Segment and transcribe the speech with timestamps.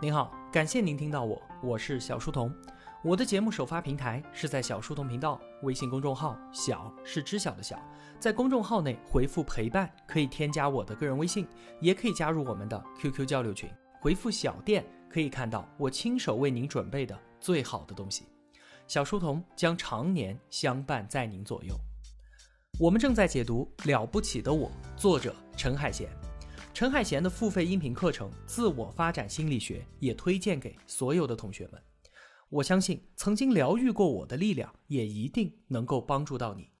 [0.00, 2.52] 您好，感谢您听到我，我是小书童。
[3.02, 7.78] 我的节目首发平台是在小书童频道微信公众号，小是知晓的小，
[8.18, 11.46] 在公众号内回复陪伴可以添加我的个人微信，
[11.80, 13.70] 也可以加入我们的 QQ 交流群。
[14.00, 18.24] 回复小店可以看到我亲手为您准备的最好的东西。
[18.86, 21.74] 小书童将常年相伴在您左右。
[22.80, 26.08] 我们正在解读《了不起的我》，作者陈海贤。
[26.74, 31.80] 陈海贤的付费音频课程《自我发展心理学》也推荐给所有的同学们。
[32.48, 36.72] 我相信曾经疗愈过我的力量，也一定能够帮助到你。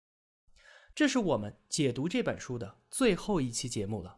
[0.96, 4.16] 这是我们解读这本书的最后一期节目了。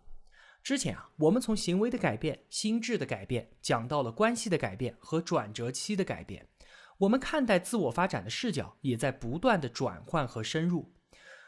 [0.62, 6.48] 之前啊，我们从行为的改变、心智的改变，讲到了关系的改变和转折期的改变。
[6.96, 10.94] 我们看待自我发展的视角也在不断的转换和深入。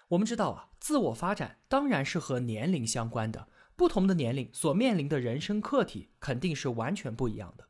[0.09, 3.49] 我们知道啊，自我发展当然是和年龄相关的。
[3.79, 7.69] 不同的年龄所面临的人生课题肯定是完全不一样的。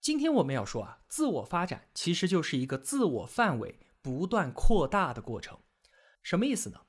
[0.00, 5.60] 今天我们要说啊，自我发展其实就是一个自我范围不断扩大的过程。
[6.20, 6.80] 什么意思呢？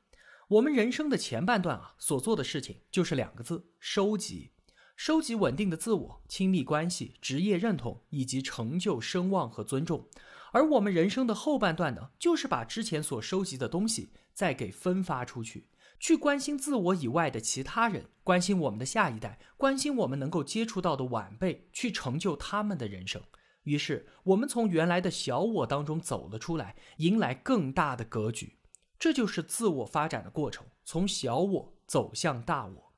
[0.48, 4.54] 我们人生的前半段啊，所做的事情就是两个字：收集。
[4.96, 10.10] 收集稳定的自我、亲密关系、职业认同以及成就、声望和尊重。
[10.52, 15.68] 而我们人生的后半段呢，就是把之前所收集的东西再给分发出去。
[16.00, 23.22] 去关心自我以外的其他人，关心我们的下一代，关心我们能够接触到的晚辈，去成就他们的人生。
[23.64, 28.60] 于是，我们从原来的小我当中走了出来，迎来更大的格局。
[29.00, 32.94] 这就是自我发展的过程，从小我走向大我。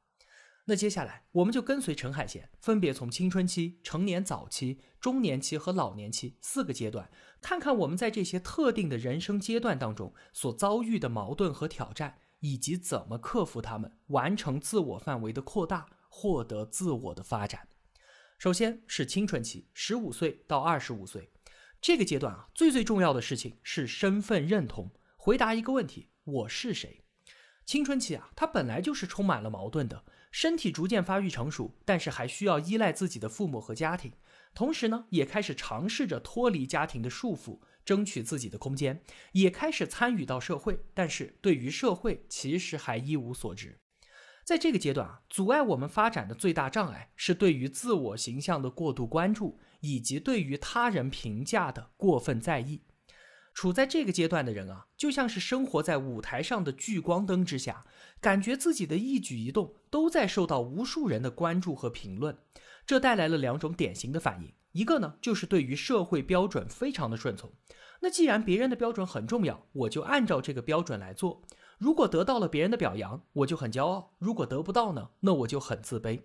[0.66, 7.10] 那接下来，我们就跟随陈海贤，分别从青春期、成年早期、中年期和老年期四个阶段，
[7.42, 12.20] 看看我们在这些特定的人生阶段当中所遭遇的矛盾和挑战。
[12.40, 17.68] 以及怎么克服它们，完成自我范围的扩大，获得自我的发展。
[18.38, 21.32] 首先是青春期，十五岁到二十五岁
[21.82, 27.04] 这个阶段啊，最最重要的事情是身份认同，回答一个问题：我是谁？
[27.66, 34.14] 青春期啊，它本来就是充满了矛盾的，身体逐渐发育成熟，但是还需要依赖自己的父母和家庭。
[34.54, 39.02] 同时呢，也开始尝试着脱离家庭的束缚，争取自己的空间，
[39.32, 43.80] 也开始参与到社会，但是对于社会其实还一无所知。
[44.44, 52.82] 在这个阶段啊，阻碍我们发展的最大障碍是对于自我形象的过度关注，以及对于他人评价的过分在意。
[53.54, 57.86] 处在这个阶段的人啊，就像是生活在舞台上的聚光灯之下，
[58.22, 62.38] 感觉自己的一举一动都在受到无数人的关注和评论。
[62.90, 67.52] 这带来了两种典型的反应：一个呢，就是对于社会标准非常的顺从。
[68.00, 71.44] 那既然别人的标准很重要，我就按照这个标准来做。
[71.78, 76.24] 如果得到了别人的表扬，我就很骄傲；如果得不到呢，那我就很自卑。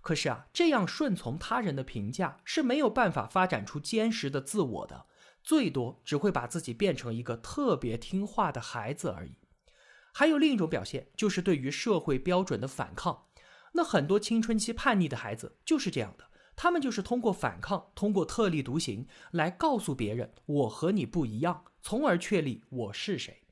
[0.00, 5.06] 可是啊，这样顺从他人的评价是没有办法发展出坚实的自我的。
[5.42, 9.32] 最多只会把自己变成一个特别听话的孩子而已。
[10.12, 13.24] 还有另一种表现，就是对于社会标准的反抗。
[13.72, 23.42] 那很多青春期叛逆的孩子就是这样的，他们就是通过反抗，通过特立独行来告诉别人我和你不一样，从而确立我是谁。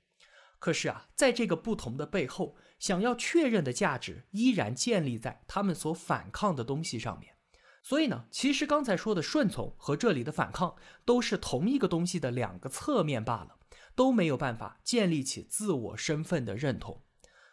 [0.58, 7.34] 可是啊，在这个不同的背后，想要确认的价值依然建立在他们所反抗的东西上面。
[7.82, 13.58] 所以呢，其实刚才说的顺从和这里的反抗都是同一个东西的两个侧面罢了，
[13.94, 17.02] 都没有办法建立起自我身份的认同。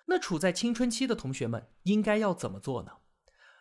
[0.06, 2.92] 那处在青春期的同学们应该要怎么做呢？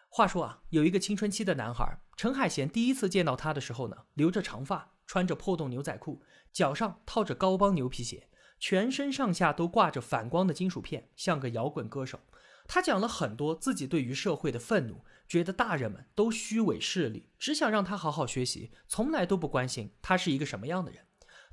[0.08, 12.18] 话说啊，有一个青春期的男孩陈海贤，第一次见到他的时候呢，留着长发，穿着破洞牛仔裤，脚上套着高帮牛皮鞋，全身上下都挂着反光的金属片，像个摇滚歌手。
[12.66, 21.04] 他讲了很多自己对于社会的愤怒，觉得大人们都虚伪势利，只想让他好好学习，从来都不关心他是一个什么样的人。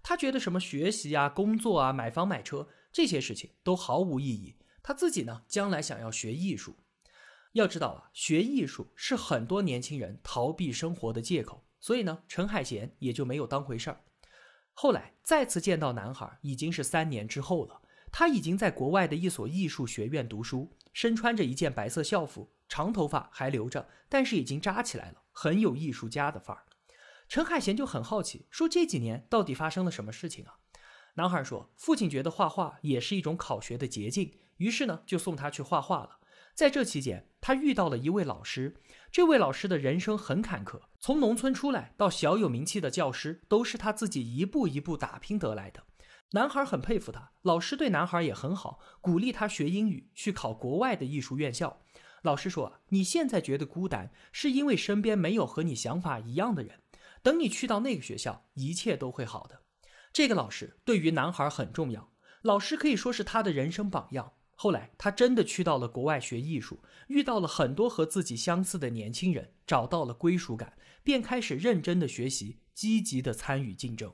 [0.04, 4.56] 他觉得什么学习啊、工作啊、买房买车这些事情都毫无意义。
[4.88, 6.78] 他自己呢，将来想要学艺术。
[7.52, 14.00] 要知道啊，学艺术是很多年轻人逃避生活的借口，所以呢，陈海贤也就没有当回事儿。
[14.72, 17.82] 后来再次见到男孩，已经是三年之后了。
[18.14, 26.64] 他已经在国外的一所艺术学院读书，身穿着一件白色校服，长头发还留着，但是已经扎起来了，很有艺术家的范儿。
[27.28, 30.60] 陈海贤就很好奇，说这几年到底发生了什么事情啊？
[31.16, 36.20] 男孩说，父亲觉得画画也是一种考学的捷径，于是呢就送他去画画了。
[36.54, 38.82] 在这期间，他遇到了一位老师，
[39.12, 45.84] 这位老师的人生很坎坷，从农村出来到小有名气的教师，都是他自己一步一步打拼得来的。
[46.32, 51.84] 男孩很佩服他，老师对男孩也很好，鼓励他学英语，去考国外的艺术院校。
[52.24, 56.82] 老师说，你现在觉得孤单，是因为身边没有和你想法一样的人。
[57.22, 59.62] 等你去到那个学校，一切都会好的。
[60.12, 62.12] 这个老师对于男孩很重要，
[62.42, 64.34] 老师可以说是他的人生榜样。
[64.60, 70.74] 后来他真的去到了国外学艺术，遇到了很多和自己相似的年轻人，找到了归属感，
[71.04, 74.12] 便开始认真的学习，积极的参与竞争。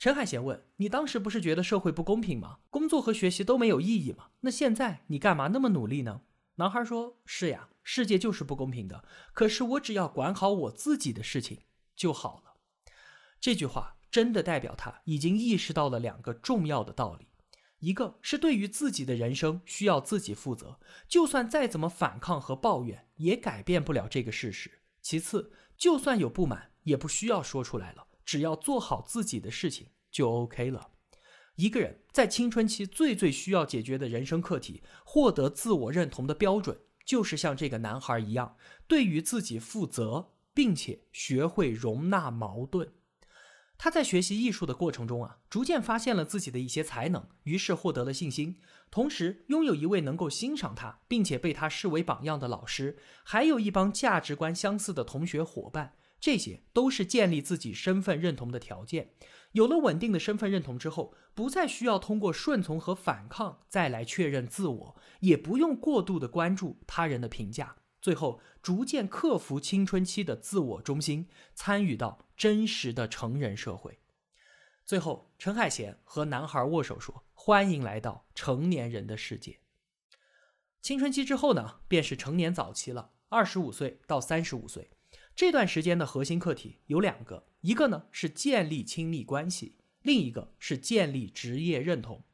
[0.00, 2.58] 陈海贤问：“你当时不是觉得社会不公平吗？
[2.70, 4.30] 工作和学习都没有意义吗？
[4.40, 6.22] 那现在你干嘛那么努力呢？”
[6.56, 9.04] 男孩说：“是呀，世界就是不公平的。
[9.32, 11.60] 可是我只要管好我自己的事情
[11.94, 12.54] 就好了。”
[13.40, 17.28] 这句话真的代表他已经意识到了两个重要的道理：
[17.82, 24.70] 一个是对于自己的人生需要自己负责，就算再怎么反抗和抱怨，也改变不了这个事实；
[25.00, 28.06] 其次，就算有不满，也不需要说出来了。
[28.24, 30.92] 只要做好自己的事情就 OK 了。
[31.56, 38.56] 一个人在青春期最最需要解决的人生课题，获得自我认同的标准，就是像这个男孩一样，
[38.86, 42.92] 对于自己负责，并且学会容纳矛盾。
[43.78, 48.58] 他在学习艺术的过程中啊，逐渐发现了自己的一些才能，于是获得了信心，
[48.90, 55.94] 同时拥有一位能够欣赏他，并且被他视为榜样的老师，还有一帮价值观相似的同学伙伴。
[56.20, 59.14] 这些都是建立自己身份认同的条件。
[59.50, 67.74] 有了稳定的身份认同之后，不再需要通过顺从和反抗再来确认自我，也不用过度的关注他人的评价。
[68.00, 74.00] 最后，逐渐克服青春期的自我中心，参与到真实的成人社会。
[74.84, 79.60] 最后，陈海贤和男孩握手说：“欢迎来到成年人的世界。”
[80.82, 84.90] 青春期之后呢，便是成年早期了，二十五岁到三十五岁。
[85.36, 92.24] 这段时间的核心课题有两个，一个呢是建立亲密关系，另一个是建立职业认同。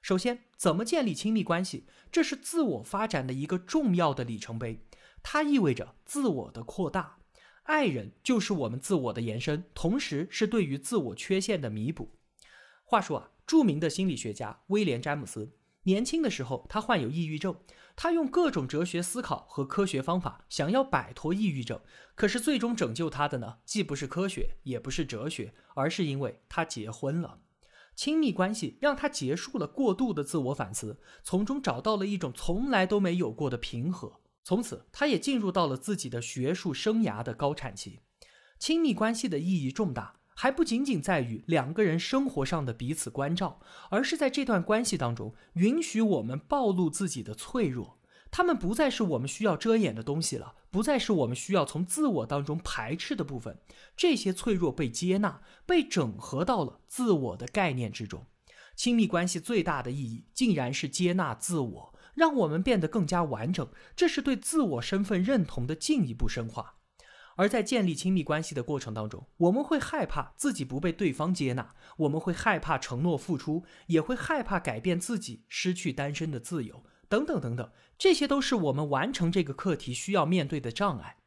[0.00, 1.88] 首先，怎么建立亲密关系？
[2.12, 4.86] 这是自我发展的一个重要的里程碑，
[5.24, 7.15] 它意味着自我的扩大。
[7.66, 12.12] 爱人就是我们自我的延伸，同时是对于自我缺陷的弥补。
[12.84, 15.56] 话说啊，著名的心理学家威廉·詹姆斯。
[15.82, 17.56] 年轻的时候，他患有抑郁症，
[17.96, 21.80] 他用各种哲学思考和科学方法想要摆脱抑郁症，
[22.14, 27.40] 可是最终拯救他的呢，既不是科学，也不是哲学，而是因为他结婚了。
[27.94, 34.20] 亲密关系让他结束了过度的自我反思，从中找到了一种从来都没有过的平和。
[34.48, 37.98] 从此，他也进入到了自己的学术生涯的高产期。
[38.60, 40.20] 亲密关系的意义重大。
[40.38, 43.58] 还不仅仅在于两个人生活上的彼此关照，
[43.90, 47.98] 而是在这段关系当中，允许我们暴露自己的脆弱。
[48.30, 53.58] 他们不再是我们需要遮掩的东西了，不再是我们需要从自我当中排斥的部分。
[53.96, 58.26] 这些脆弱被接纳，被整合到了自我的概念之中。
[58.76, 63.68] 亲密关系最大的意义，竟然是接纳自我，让我们变得更加完整。
[63.94, 66.74] 这是对自我身份认同的进一步深化。
[67.36, 81.18] 而在建立亲密关系的过程当中，我们会害怕自己不被对方接纳，我们会害怕承诺付出，也会害怕改变自己，失去单身的自由，等等等等，这些都是我们完成这个课题需要面对的障碍。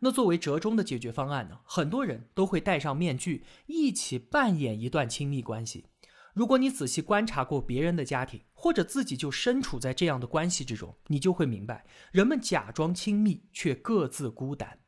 [0.00, 1.60] 那作为折中的解决方案呢？
[1.64, 5.86] 很多人都会戴上面具，一起扮演一段亲密关系。
[6.34, 14.80] 如果你仔细观察过别人的家庭，或者自己就身处在这样的关系之中，你就会明白，人们假装亲密，却各自孤单。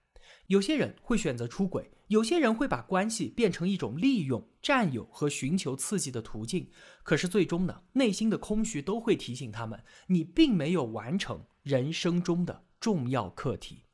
[0.48, 6.70] 有些人会选择出轨，有些人会把关系变成一种利用、占有和寻求刺激的途径。
[7.05, 13.84] 可是最终呢，内心的空虚都会提醒他们，你并没有完成人生中的重要课题。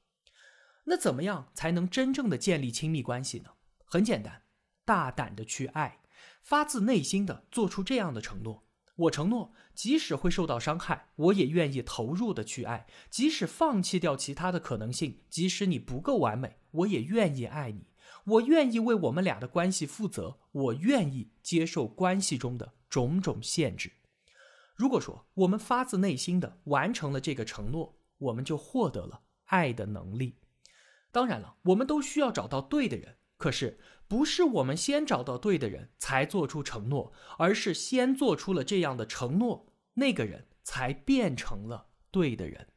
[0.84, 3.50] 那怎么样才能真正的建立亲密关系呢？
[3.84, 4.42] 很简单，
[4.84, 6.00] 大胆的去爱，
[6.42, 8.64] 发自内心的做出这样的承诺。
[8.94, 17.86] 我承诺，即使会受到伤害，我也愿意投入的去爱；即使放弃掉其他的可能性，即使你不够完美，我也愿意爱你。
[18.24, 23.90] 我愿意为我们俩的关系负责，我愿意接受关系中的种种限制。
[24.74, 30.36] 如果说我们发自内心的完成了这个承诺，我们就获得了爱的能力。
[31.10, 33.16] 当然了，我们都需要找到对的人。
[33.36, 42.68] 可是，不是我们先找到对的人才做出承诺，而是先做出了这样的承诺，那个人才变成了对的人。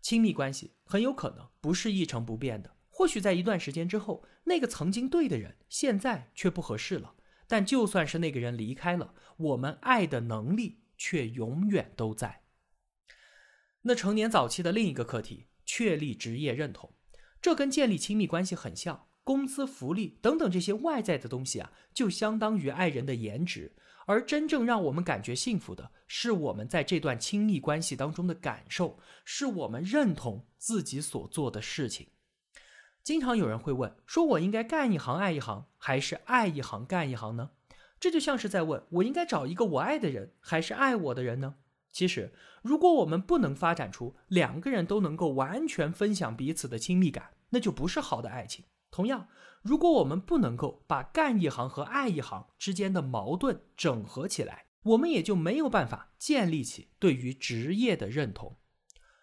[0.00, 7.14] 亲密关系很有可能不是一成不变的，或许在一段时间之后，那个曾经对的人现在却不合适了。
[7.46, 12.42] 但就算是那个人离开了，我们爱的能力却永远都在。
[13.82, 16.92] 那成年早期的另一个课题，确立职业认同，
[17.40, 19.07] 这跟建立亲密关系很像。
[19.28, 23.70] 工资、福利等等这些外在的东西啊，就相当于爱人的颜值。
[24.06, 32.06] 而真正让我们感觉幸福的，是我们在这段亲密关系当中的感受，是我们认同自己所做的事情。
[33.04, 37.50] 经常有人会问，说我应该干一行爱一行，还是爱一行干一行呢？
[38.00, 41.56] 这就像是在问我应该找一个我爱的人，还是爱我的人呢？
[41.92, 42.32] 其实，
[42.62, 48.64] 如果我们不能发展出两个人都能够完全分享彼此的亲密感，那就不是好的爱情。
[48.98, 49.28] 同样，
[49.62, 58.56] 如果我们不能够把干一行和爱一行之间的矛盾整合起来，我们也就没有办法建立起对于职业的认同。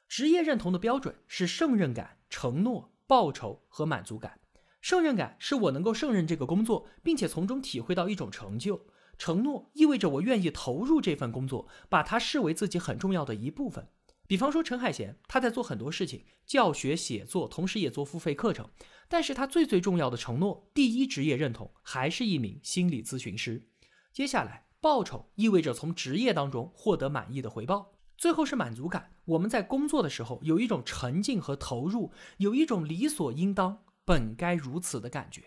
[0.08, 4.40] 职业认同的标准是胜任感、承诺、报酬和满足感。
[4.80, 8.80] 胜任感是我能够胜任这个工作，并且从中体会到一种成就；
[9.18, 13.90] 承诺意味着我愿意投入这份工作，把它视为自己很重要的一部分。
[14.28, 18.68] 比方说，陈海贤他在做很多事情，教学、写作，同时也做付费课程。
[19.08, 23.70] 但是他最最重要的承诺，第一职业认同还是一名心理咨询师。
[24.12, 27.94] 接下来，报酬意味着从职业当中获得满意的回报。
[28.18, 35.44] 最后是满足感，我们在工作的时候有一种沉浸和投入，有一种理所应当、本该如此的感觉。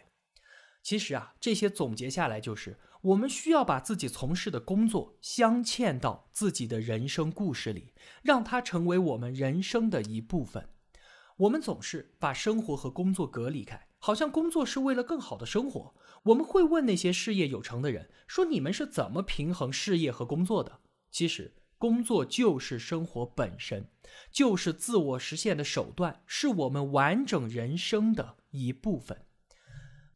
[0.83, 2.79] 其实啊，这些总结下来就是。
[3.00, 10.69] 我们需要把自己从事的工作镶嵌到自己的人生故事里，让它成为我们人生的一部分。
[11.38, 15.95] 我们总是把生活和工作隔离开，好像工作是为了更好的生活。
[16.25, 20.80] 我们会问那些事业有成的人说：“你们是怎么平衡事业和工作的？”
[21.12, 23.88] 其实，工作就是生活本身，
[24.33, 29.25] 就是自我实现的手段，是我们完整人生的一部分。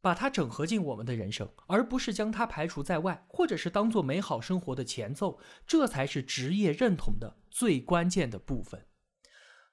[0.00, 8.85] 把它整合进我们的人生，而不是将它排除在外，或者是当做美好生活的前奏，这才是职业认同的最关键的部分。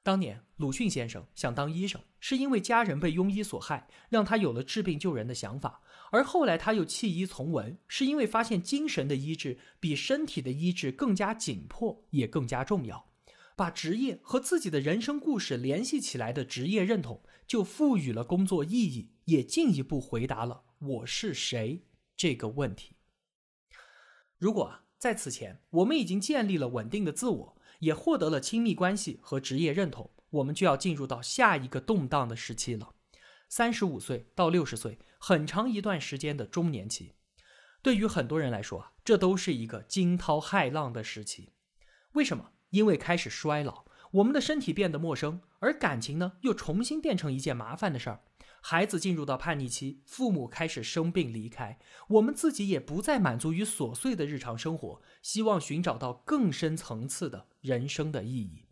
[0.02, 13.08] 当年鲁迅先生想当医生，是因为家人被庸医所害，让他有了治病救人的想法；而后来他又弃医从文，是因为发现精神的医治比身体的医治更加紧迫，也更加重要。
[13.56, 21.84] 把职业和自己的人生故事联系起来的职业认同，就赋予了工作意义，也进一步回答了“我是谁”
[22.16, 22.96] 这个问题。
[24.38, 32.92] 如果在此前我们已经建立了稳定的自我，也获得了亲密关系和职业认同，我们就要进入到下一个动荡的时期了。
[33.50, 37.14] 三十五岁到六十岁，很长一段时间的中年期，
[37.82, 41.50] 对于很多人来说啊，这都是一个惊涛骇浪的时期。
[42.14, 42.52] 为什么？
[42.70, 48.22] 因为开始衰老，我们的身体变得陌生，而感情呢又重新变成一件麻烦的事儿。
[48.62, 58.66] 孩子进入到叛逆期，父母开始生病离开，我们自己也不再满足于琐碎的日常生活，希望寻找到更深层次的人生的意义。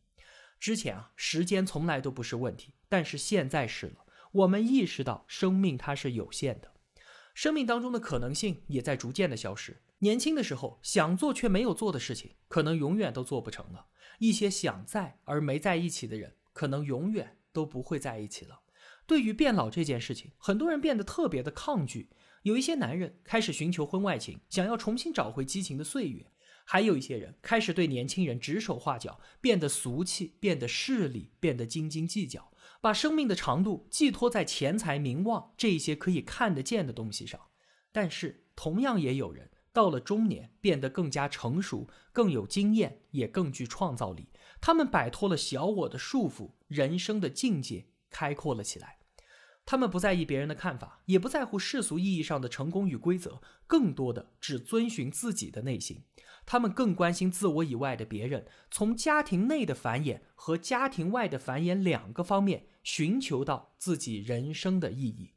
[0.59, 4.05] 之前啊，时间从来都不是问题，但是现在是了。
[4.31, 6.73] 我们意识到生命它是有限的，
[7.33, 9.81] 生命当中的可能性也在逐渐的消失。
[9.99, 13.87] 年轻的时候想做却没有做的事情，可能永远都做不成了。
[14.19, 18.59] 一些想在而没在一起的人，可能永远都不会在一起了。
[19.07, 22.09] 对于变老这件事情，很多人变得特别的抗拒。
[22.43, 26.25] 有一些男人开始寻求婚外情，想要重新找回激情的岁月；
[26.65, 37.39] 还有一些人开始对年轻人指手画脚，变得俗气，变得势利，变得斤斤计较，把生命的长度寄托在钱财、名望这些可以看得见的东西上。
[37.91, 39.49] 但是，同样也有人。
[39.73, 44.29] 到了中年，变得更加成熟，更有经验，也更具创造力。
[44.59, 48.97] 他们摆脱了小我的束缚，人生的境界开阔了起来。
[49.65, 56.05] 他们不在意别人的看法，也不在乎世俗意义上的成功与规则，更多的只遵循自己的内心。
[56.45, 65.33] 他们更关心自我以外的别人，从家庭内的繁衍和家庭外的繁衍两个方面寻求到自己人生的意义。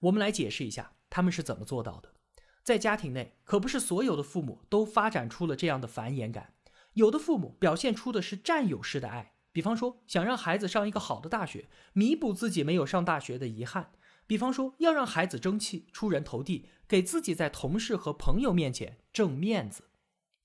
[0.00, 2.14] 我们来解释一下他们是怎么做到的。
[2.62, 6.54] 在家庭内，可不是所有的父母都发展出了这样的繁衍感。
[6.94, 13.84] 有的父母表现出的是占有式的爱，比方说想让孩子上一个好的大学，弥补自己没有上大学的遗憾；
[14.26, 19.84] 比方说要让孩子争气、出人头地，给自己在同事和朋友面前挣面子。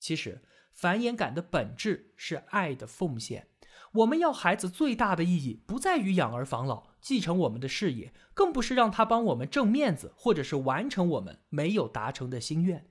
[0.00, 0.40] 其实，
[0.72, 3.48] 繁衍感的本质是爱的奉献。
[3.92, 6.84] 我们要孩子最大的意义，不在于养儿防老。
[7.02, 12.88] 继承我们的事业，更不是让他帮我们挣面子，或者是完成我们没有达成的心愿。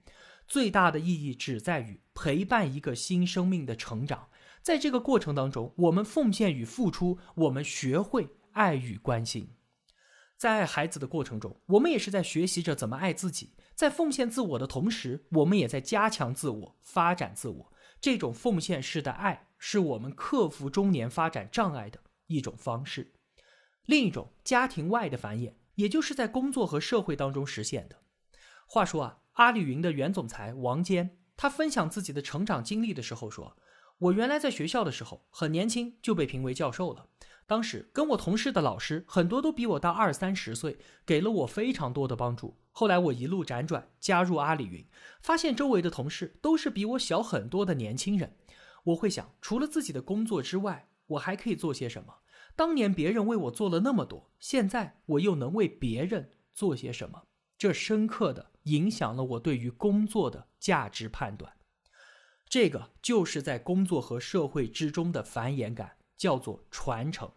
[0.47, 4.27] 最大的意义只在于陪伴一个新生命的成长。
[4.61, 9.55] 在这个过程当中，我们奉献与付出，我们学会爱与关心。
[10.37, 13.55] 在爱孩子的过程中，我们也是在学习着怎么爱自己。
[13.75, 17.73] 在奉献自我的同时，我们也在加强自我、发展自我。
[17.99, 23.13] 这种奉献式的爱，是我们克服中年发展障碍的一种方式。
[23.85, 27.97] 另一种家庭外的繁衍，也就是在工作和社会当中实现的。
[28.67, 33.57] 话说啊，阿里云的原总裁王坚，他分享自己的成长经历的时候说
[34.01, 37.07] ：“我原来在学校的时候很年轻就被评为教授了。
[37.45, 42.57] 当时跟我同事的老师很多都比我大二三十岁，给了我非常多的帮助。
[42.71, 44.83] 后来我一路辗转加入阿里云，
[45.21, 48.37] 发现周围的同事都是比我小很多的年轻人。
[48.85, 52.15] 我会想，除了自己的工作之外，我还可以做些什么？
[52.55, 57.21] 当年别人为我做了那么多，现在我又能为别人做些什么？
[57.57, 61.51] 这深刻的。”影响了我对于工作的价值判断，
[62.51, 67.31] 这个就是在工作和社会之中的繁衍感，叫做传承。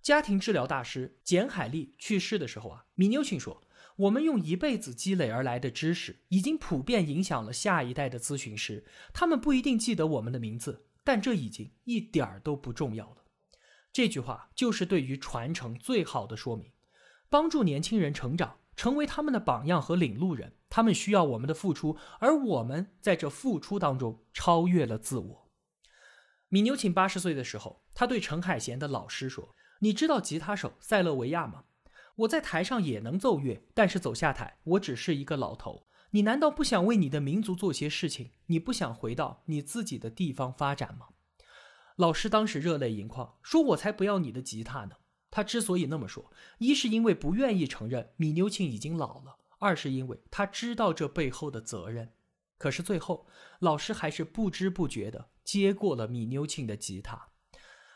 [0.00, 3.62] 家庭治疗大师简海利去世的时候啊，米纽钦说
[3.96, 8.86] ：“我们用一辈子积累而来的知识，已经普遍影响了下一代的咨询师。
[9.12, 13.24] 他们不一定记得我们的名字，但这已经一点儿都不重要了。”
[13.92, 16.72] 这句话就是对于传承最好的说明，
[17.28, 18.60] 帮助年轻人成长。
[18.76, 25.48] 成为他们的榜样和领路人，他们需要我们的付出，而我们在这付出当中超越了自我。
[26.48, 31.66] 米纽钦八十岁的时候，他对陈海贤的老师说：“你知道吉他手塞勒维亚吗？
[32.16, 35.86] 我在台上也能奏乐，但是走下台，我只是一个老头。
[36.10, 38.32] 你难道不想为你的民族做些事情？
[38.46, 41.06] 你不想回到你自己的地方发展吗？”
[41.94, 44.96] 老师当时热泪盈眶，说：“我才不要你的吉他呢。”
[45.30, 52.12] 他之所以那么说，一是因为不愿意承认米牛庆已经老了，二是因为他知道这背后的责任。
[52.58, 53.26] 可是最后，
[53.60, 57.30] 老师还是不知不觉地接过了米纽庆的吉他。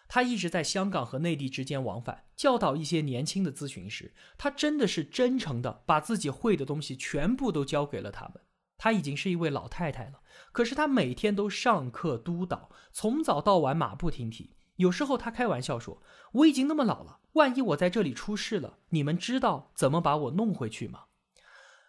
[0.09, 4.15] 他一直在香港和内地之间往返，教导一些年轻的咨询师。
[4.39, 8.41] 他真的是真诚地把自己会的东西全部都教给了他们。
[8.79, 10.21] 他已经是一位老太太了，
[10.53, 14.55] 可是他每天都上课督导，从早到晚马不停蹄。
[14.77, 21.05] 有时候他开玩笑说：“我已经那么老了，万一我在这里出事了，你们知道怎么把我弄回去吗？”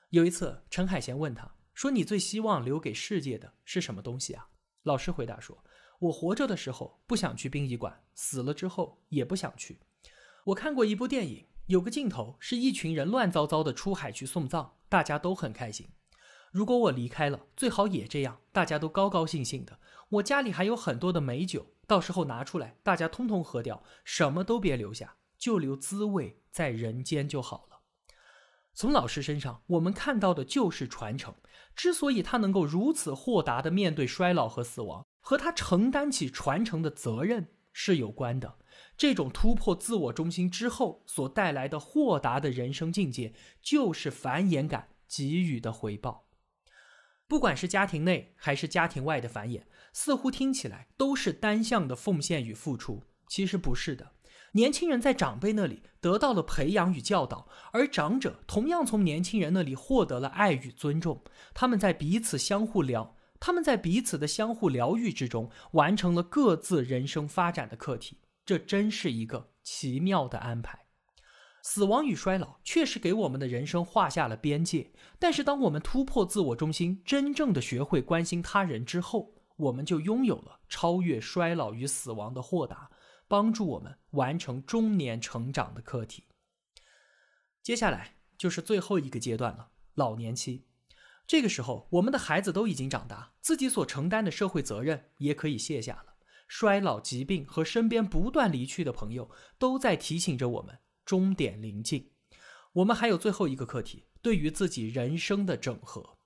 [0.10, 4.48] 有一次，陈海贤问他说：“你最希望留给世界的是什么东西啊？”
[4.82, 5.64] 老师回答说
[6.00, 9.80] ：“我活着的时候不想去殡仪馆，死了之后也不想去。”
[10.46, 15.88] 我看过一部电影，有个镜头是一群人乱糟糟的出海去送葬，大家都很开心。
[16.52, 19.80] 如果我离开了，最好也这样，大家都高高兴兴的。
[20.10, 21.68] 我家里还有很多的美酒。
[21.86, 27.79] 到时候拿出来，大家通通喝掉，什么都别留下，就留滋味在人间就好了。
[28.74, 31.36] 从老师身上，我们看到的就是传承。
[31.76, 38.58] 之所以他能够如此豁达地面对衰老和死亡，和他承担起传承的责任是有关的。
[38.98, 46.28] 这种突破自我中心之后所带来的豁达的人生境界，就是繁衍感给予的回报。
[47.28, 49.64] 不管是家庭内还是家庭外的繁衍。
[49.92, 54.12] 似乎听起来都是单向的奉献与付出，其实不是的。
[54.54, 61.24] 年轻人在长辈那里得到了培养与教导，而长者同样从年轻人那里获得了爱与尊重。
[61.54, 68.18] 他们在彼此相互疗，他们在彼此的相互疗愈之中，完成了各自人生发展的课题。
[68.46, 70.88] 这真是一个奇妙的安排。
[71.62, 82.90] 死亡与衰老确实给我们的人生画下了边界，但是当我们突破自我中心，真正的学会关心他人之后，我们就拥有了超越衰老与死亡的豁达，
[83.30, 86.26] 帮助我们完成中年成长的课题。
[87.62, 90.66] 接下来就是最后一个阶段了，老年期。
[91.28, 96.16] 这个时候，我们的孩子都已经长大，自己所承担的社会责任也可以卸下了。
[96.48, 102.12] 衰老、疾病和身边不断离去的朋友，都在提醒着我们终点临近。
[102.74, 106.18] 我们还有最后一个课题，对于自己人生的整合。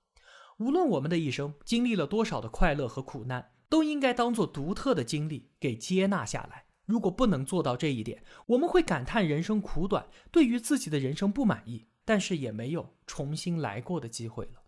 [0.56, 6.63] 无论我们的一生经历了多少的快乐和苦难，都应该当做独特的经历给接纳下来。
[6.86, 14.62] 如果不能做到这一点，我们会感叹人生苦短，对于自己的人生不满意，但是也没有重新来过的机会了。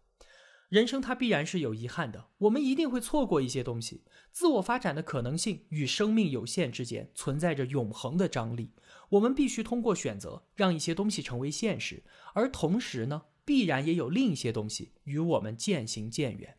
[0.68, 4.02] 人生它必然是有遗憾的，我们一定会错过一些东西。
[4.32, 8.72] 自我发展的可能性与生命有限之间存在着永恒的张力，
[9.10, 12.02] 我们必须通过选择让一些东西成为现实，
[12.34, 13.22] 而同时呢？
[13.44, 16.56] 必然也有另一些东西与我们渐行渐远。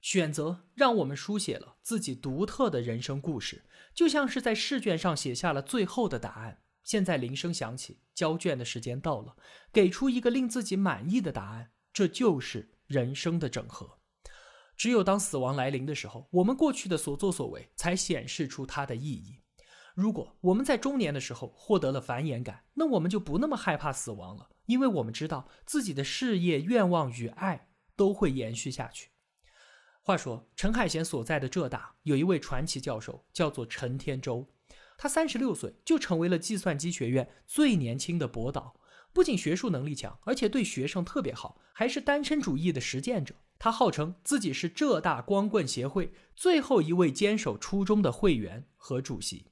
[0.00, 6.62] 选择让我们书写了自己独特的人生故事，就像是在试卷上写下了最后的答案。
[6.84, 9.36] 现在铃声响起，交卷的时间到了，
[9.72, 13.98] 给出一个令自己满意的答案，这就是人生的整合。
[14.76, 19.40] 只有当死亡来临的时候，我们过去的所作所为才显示出它的意义。
[19.94, 24.48] 如果我们在中年的时候获得了繁衍感，那我们就不那么害怕死亡了。
[24.66, 29.10] 因为我们知道自己的事业、愿望与爱都会延续下去。
[30.08, 34.48] 话说，陈海贤所在的浙大有一位传奇教授，叫做陈天舟。
[34.96, 38.80] 他三十六岁就成为了计算机学院最年轻的博导。
[39.12, 43.34] 不仅学术能力强，而且对学生特别好，还是单身主义的实践者。
[43.58, 49.44] 他号称自己是浙大光棍协会最后一位坚守初衷的会员和主席。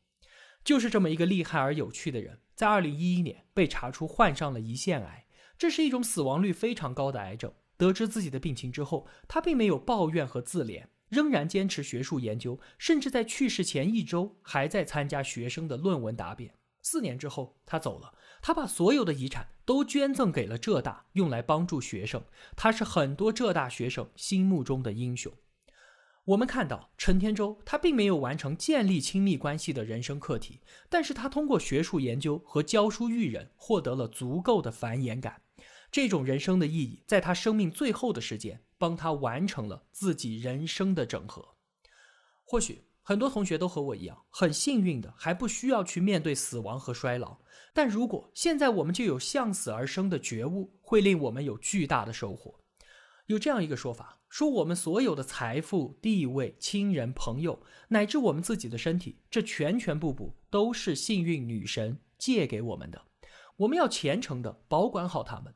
[0.65, 5.27] 就是这么一个厉害而有趣的人，在二零一一年被查出患上了胰腺癌，
[5.59, 7.53] 这是一种死亡率非常高的癌症。
[7.77, 16.55] 得知自己的病情之后，他并没有抱怨和自怜，仍然坚持学术研究，甚至在去世前一周还在参加学生的论文答辩。
[16.83, 18.15] 四年之后，他走了。
[18.43, 22.23] 他把所有的遗产都捐赠给了浙大，用来帮助学生。
[22.55, 25.33] 他是很多浙大学生心目中的英雄。
[26.27, 35.43] 我们看到陈天舟，他并没有完成建立亲密关系的人生课题，但是他通过学术研究和教书育人，获得了足够的繁衍感。
[35.91, 41.57] 这种人生的意义，在他生命最后的时间，帮他完成了自己人生的整合。
[42.45, 47.39] 或许很多同学都和我一样，很幸运的还不需要去面对死亡和衰老。
[47.73, 52.61] 但如果现在我们就有向死而生的觉悟，会令我们有巨大的收获。
[53.27, 63.03] 有这样一个说法，说我们所有的财富、地位、亲人、朋友，乃至我们自己的身体，这全全部部都是幸运女神借给我们的。
[63.57, 65.55] 我们要虔诚的保管好它们。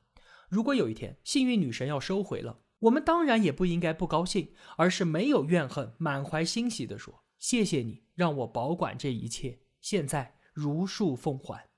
[0.51, 11.69] 如果有一天幸运女神要收回了，我们当然也不应该不高兴，而是没有怨恨，满怀欣喜地说：“谢谢你让我保管这一切，现在如数奉还。”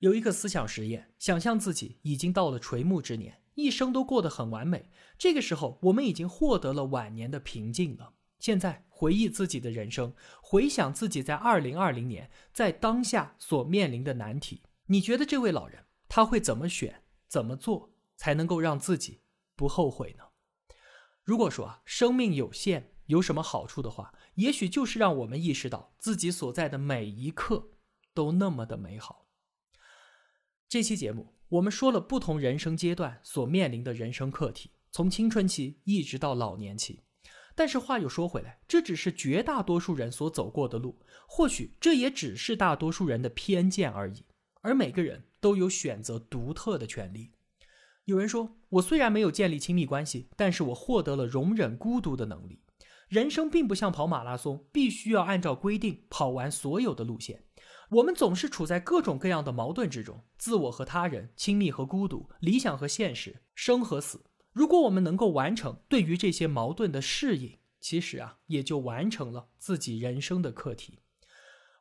[0.00, 4.90] 有一个思想实验，想象自己已经到了垂暮之年，一生都过得很完美。
[5.16, 8.12] 这个时候，我们已经获得了晚年的平静了。
[8.38, 10.12] 现在回忆自己的人生，
[10.42, 17.02] 回想自己在二零二零年在当下所面临的难题，你觉得这位老人他会怎么选？
[17.30, 19.22] 怎么做才能够让自己
[19.54, 20.24] 不后悔呢？
[21.22, 27.70] 如果说啊，生命有限有什么好处的话，也许就是让我们意识到自己所在的每一刻
[28.12, 29.28] 都那么的美好。
[30.68, 37.04] 这期节目我们说了不同人生阶段所面临的人生课题，从青春期一直到老年期。
[37.54, 44.24] 但是话又说回来，这只是绝大多数人所走过的路，或许这也只是大多数人的偏见而已。
[44.62, 47.32] 而每个人都有选择独特的权利。
[48.04, 52.62] 有人说，我虽然没有建立亲密关系，但是我获得了容忍孤独的能力。
[53.08, 57.44] 人生并不像跑马拉松，必须要按照规定跑完所有的路线。
[57.90, 64.24] 我们总是处在各种各样的矛盾之中：自我和他人、亲密和孤独、理想和现实、生和死。
[64.52, 71.00] 如果我们能够完成对于这些矛盾的适应，其实啊，也就完成了自己人生的课题。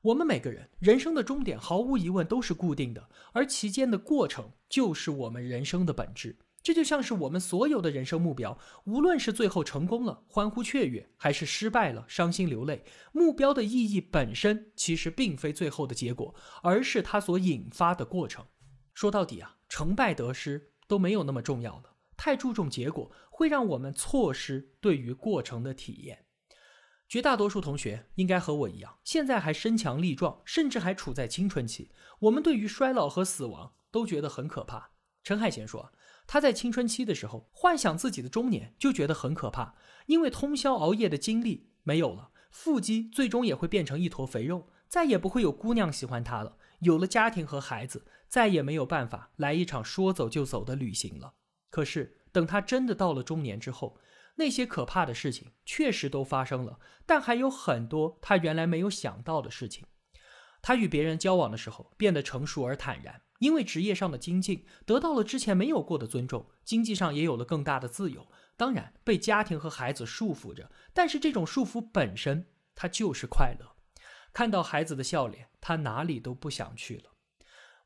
[0.02, 6.38] 我们每个人人生的终点毫无疑问都是固定的，而其间的过程就是我们人生的本质。
[6.62, 16.34] 这就像是我们所有的人生目标，无论是最后成功了欢呼雀跃，还是失败了伤心流泪，目标的意义本身其实并非最后的结果，
[16.64, 18.46] 而是它所引发的过程。
[18.94, 21.96] 说到底啊，成败得失都没有那么重要了。
[22.16, 26.26] 太注重结果，会让我们错失对于过程的体验。
[27.10, 31.90] 绝大多数同学应该和我一样，现在还身强力壮，甚至还处在青春期。
[32.20, 34.92] 我们对于衰老和死亡都觉得很可怕。
[35.24, 35.92] 陈海贤说，
[36.28, 39.74] 他在青春期的时候幻想自己的中年就觉得很可怕，
[40.06, 46.58] 因为通宵熬夜的精力没有了，腹肌最终也会变成一坨肥肉，再也不会有姑娘喜欢他了。
[46.82, 51.34] 有了家庭和孩子，再也没有办法来一场说走就走的旅行了。
[51.72, 53.98] 可是等他真的到了中年之后，
[54.40, 59.86] 那些可怕的事情确实都发生了，但还有很多他原来没有想到的事情。
[60.62, 68.26] 他与别人交往的时候变得成熟而坦然，因为职业上的精进得到了之前没有过的尊重，经济上也有了更大的自由。
[68.56, 73.76] 当然被家庭和孩子束缚着，但是这种束缚本身，他就是快乐。
[74.32, 77.12] 看到孩子的笑脸，他哪里都不想去了。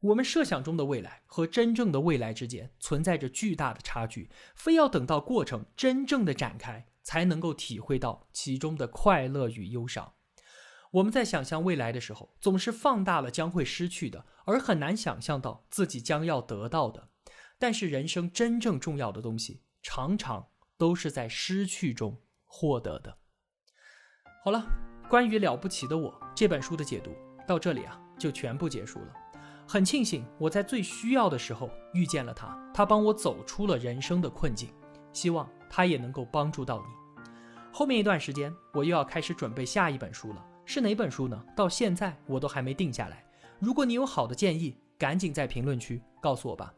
[0.03, 10.15] 我们设想中的未来和真正的未来之间存在着巨大的差距，非要等到过程真正的展开，才能够体会到其中的快乐与忧伤。
[10.91, 17.07] 我们在想象未来的时候，总是放大了将会失去的，而很难想象到自己将要得到的。
[17.57, 23.17] 但是人生真正重要的东西，常常都是在失去中获得的。
[24.43, 24.67] 好了，
[25.09, 27.15] 关于《了不起的我》这本书的解读
[27.47, 29.22] 到这里啊，就全部结束了。
[29.67, 34.69] 很庆幸我在最需要的时候遇见了他，他帮我走出了人生的困境，
[35.11, 37.31] 希望他也能够帮助到你。
[37.71, 41.43] 后面一段时间我又要开始准备下一本书了，是哪本书呢？
[41.55, 43.25] 到现在我都还没定下来。
[43.59, 46.71] 如果你有好的建议，赶紧在评论区告诉我吧。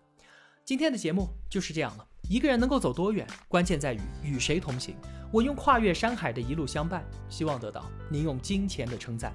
[0.64, 2.08] 今天的节目就是这样了。
[2.30, 4.96] 一个人能够走多远，关键在于与谁同行。
[5.32, 9.34] 我用跨越山海的一路相伴，希望得到您用金钱的称赞。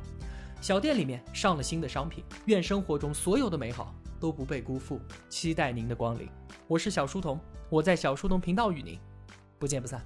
[0.61, 6.29] 小店里面上了新的商品，愿生活中所有的美好都不被辜负，期待您的光临。
[6.69, 8.99] 我是小书童，我在小书童频道与您
[9.59, 10.05] 不见不散。